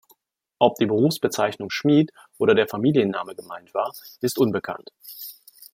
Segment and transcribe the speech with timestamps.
[0.57, 4.89] Ob die Berufsbezeichnung Schmied oder der Familienname gemeint war, ist unbekannt.